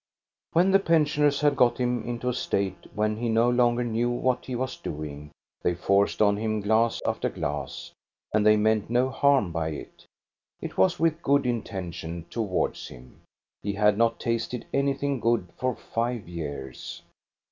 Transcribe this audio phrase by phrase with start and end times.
[0.53, 4.45] When the pensioners had got him into a state when he no longer knew what
[4.47, 5.29] he was doing,
[5.61, 7.91] they GOD'S WAYFARER 341 krced on him glass after glass,
[8.33, 10.05] and they meant no m by it;
[10.59, 13.21] it was with good intention towards him,)
[13.75, 17.03] had not tasted anything good for five years.